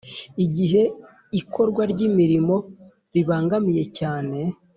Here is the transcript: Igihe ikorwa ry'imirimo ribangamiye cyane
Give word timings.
Igihe 0.45 0.81
ikorwa 1.39 1.81
ry'imirimo 1.91 2.55
ribangamiye 3.13 3.83
cyane 3.97 4.37